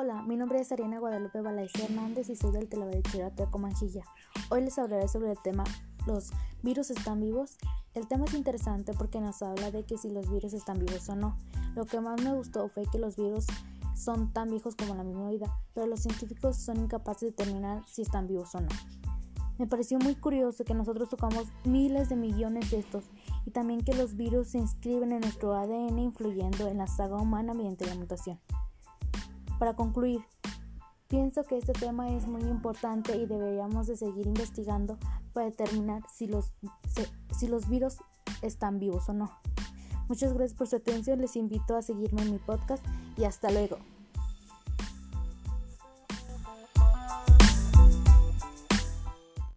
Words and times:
Hola, 0.00 0.22
mi 0.22 0.36
nombre 0.36 0.60
es 0.60 0.70
Ariana 0.70 1.00
Guadalupe 1.00 1.40
Balaise 1.40 1.82
Hernández 1.82 2.30
y 2.30 2.36
soy 2.36 2.52
del 2.52 2.68
Telebachillerato 2.68 3.44
de 3.44 3.50
Comanjilla. 3.50 4.04
Hoy 4.48 4.60
les 4.60 4.78
hablaré 4.78 5.08
sobre 5.08 5.32
el 5.32 5.42
tema 5.42 5.64
¿Los 6.06 6.30
virus 6.62 6.90
están 6.92 7.20
vivos? 7.20 7.58
El 7.94 8.06
tema 8.06 8.26
es 8.26 8.34
interesante 8.34 8.92
porque 8.96 9.18
nos 9.20 9.42
habla 9.42 9.72
de 9.72 9.82
que 9.82 9.98
si 9.98 10.08
los 10.08 10.30
virus 10.30 10.52
están 10.52 10.78
vivos 10.78 11.08
o 11.08 11.16
no. 11.16 11.36
Lo 11.74 11.84
que 11.84 12.00
más 12.00 12.22
me 12.22 12.32
gustó 12.32 12.68
fue 12.68 12.84
que 12.86 13.00
los 13.00 13.16
virus 13.16 13.46
son 13.96 14.32
tan 14.32 14.50
viejos 14.50 14.76
como 14.76 14.94
la 14.94 15.02
misma 15.02 15.30
vida, 15.30 15.52
pero 15.74 15.88
los 15.88 15.98
científicos 15.98 16.56
son 16.56 16.76
incapaces 16.76 17.22
de 17.22 17.26
determinar 17.30 17.82
si 17.88 18.02
están 18.02 18.28
vivos 18.28 18.54
o 18.54 18.60
no. 18.60 18.68
Me 19.58 19.66
pareció 19.66 19.98
muy 19.98 20.14
curioso 20.14 20.62
que 20.62 20.74
nosotros 20.74 21.08
tocamos 21.08 21.48
miles 21.64 22.08
de 22.08 22.14
millones 22.14 22.70
de 22.70 22.78
estos 22.78 23.10
y 23.44 23.50
también 23.50 23.80
que 23.80 23.94
los 23.94 24.14
virus 24.14 24.50
se 24.50 24.58
inscriben 24.58 25.10
en 25.10 25.22
nuestro 25.22 25.54
ADN 25.54 25.98
influyendo 25.98 26.68
en 26.68 26.78
la 26.78 26.86
saga 26.86 27.16
humana 27.16 27.52
mediante 27.52 27.84
la 27.84 27.96
mutación. 27.96 28.38
Para 29.58 29.74
concluir, 29.74 30.20
pienso 31.08 31.42
que 31.42 31.58
este 31.58 31.72
tema 31.72 32.10
es 32.10 32.26
muy 32.26 32.42
importante 32.42 33.16
y 33.16 33.26
deberíamos 33.26 33.86
de 33.86 33.96
seguir 33.96 34.26
investigando 34.26 34.98
para 35.32 35.46
determinar 35.46 36.02
si 36.12 36.26
los, 36.26 36.52
si 37.36 37.48
los 37.48 37.68
virus 37.68 37.96
están 38.42 38.78
vivos 38.78 39.08
o 39.08 39.14
no. 39.14 39.30
Muchas 40.08 40.32
gracias 40.32 40.56
por 40.56 40.68
su 40.68 40.76
atención, 40.76 41.20
les 41.20 41.36
invito 41.36 41.76
a 41.76 41.82
seguirme 41.82 42.22
en 42.22 42.32
mi 42.32 42.38
podcast 42.38 42.84
y 43.16 43.24
hasta 43.24 43.50
luego. 43.50 43.78